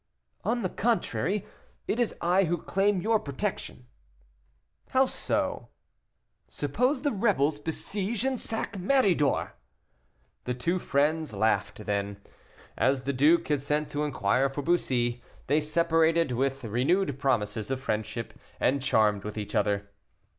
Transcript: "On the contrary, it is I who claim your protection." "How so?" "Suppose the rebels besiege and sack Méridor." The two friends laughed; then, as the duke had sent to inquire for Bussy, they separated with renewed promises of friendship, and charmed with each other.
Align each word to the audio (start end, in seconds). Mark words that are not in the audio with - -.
"On 0.43 0.63
the 0.63 0.69
contrary, 0.69 1.45
it 1.87 1.99
is 1.99 2.15
I 2.21 2.45
who 2.45 2.57
claim 2.57 3.01
your 3.01 3.19
protection." 3.19 3.85
"How 4.89 5.05
so?" 5.05 5.69
"Suppose 6.47 7.03
the 7.03 7.11
rebels 7.11 7.59
besiege 7.59 8.25
and 8.25 8.39
sack 8.39 8.73
Méridor." 8.77 9.51
The 10.45 10.55
two 10.55 10.79
friends 10.79 11.33
laughed; 11.35 11.85
then, 11.85 12.19
as 12.75 13.03
the 13.03 13.13
duke 13.13 13.47
had 13.49 13.61
sent 13.61 13.91
to 13.91 14.03
inquire 14.03 14.49
for 14.49 14.63
Bussy, 14.63 15.21
they 15.45 15.61
separated 15.61 16.31
with 16.31 16.63
renewed 16.65 17.19
promises 17.19 17.69
of 17.69 17.79
friendship, 17.79 18.33
and 18.59 18.81
charmed 18.81 19.23
with 19.23 19.37
each 19.37 19.53
other. 19.53 19.91